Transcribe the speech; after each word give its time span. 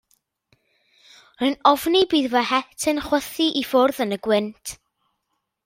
Rwy'n 1.41 1.57
ofni 1.73 2.01
bydd 2.13 2.29
fy 2.37 2.43
het 2.53 2.89
yn 2.93 3.03
chwythu 3.09 3.47
i 3.61 3.63
ffwrdd 3.73 4.03
yn 4.07 4.17
y 4.19 4.21
gwynt. 4.29 4.77